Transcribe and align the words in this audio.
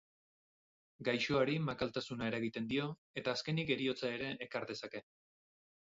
Gaixoari 1.09 1.59
makaltasuna 1.67 2.31
eragiten 2.31 2.73
dio 2.73 2.89
eta 3.23 3.37
azkenik 3.37 3.73
heriotza 3.79 4.15
ere 4.19 4.35
ekar 4.49 4.71
dezake. 4.75 5.09